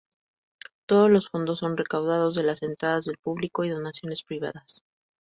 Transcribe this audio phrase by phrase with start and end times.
[0.87, 4.81] Todos los fondos son recaudados de las entradas del público y donaciones privadas.